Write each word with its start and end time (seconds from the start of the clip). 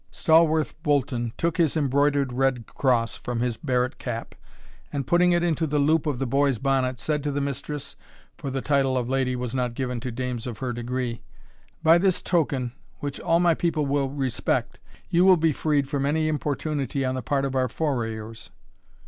Stawarth 0.09 0.73
Bolton 0.81 1.31
took 1.37 1.57
his 1.57 1.77
embroidered 1.77 2.33
red 2.33 2.65
cross 2.65 3.15
from 3.17 3.39
his 3.39 3.57
barret 3.57 3.99
cap, 3.99 4.33
and 4.91 5.05
putting 5.05 5.31
it 5.31 5.43
into 5.43 5.67
the 5.67 5.77
loop 5.77 6.07
of 6.07 6.17
the 6.17 6.25
boy's 6.25 6.57
bonnet, 6.57 6.99
said 6.99 7.21
to 7.21 7.31
the 7.31 7.39
mistress, 7.39 7.95
(for 8.35 8.49
the 8.49 8.63
title 8.63 8.97
of 8.97 9.07
lady 9.09 9.35
was 9.35 9.53
not 9.53 9.75
given 9.75 9.99
to 9.99 10.09
dames 10.11 10.47
of 10.47 10.57
her 10.57 10.73
degree,) 10.73 11.21
"By 11.83 11.99
this 11.99 12.23
token, 12.23 12.71
which 12.97 13.19
all 13.19 13.39
my 13.39 13.53
people 13.53 13.85
will 13.85 14.09
respect, 14.09 14.79
you 15.11 15.23
will 15.23 15.37
be 15.37 15.51
freed 15.51 15.87
from 15.87 16.07
any 16.07 16.27
importunity 16.27 17.05
on 17.05 17.13
the 17.13 17.21
part 17.21 17.45
of 17.45 17.53
our 17.53 17.67
forayers." 17.67 18.49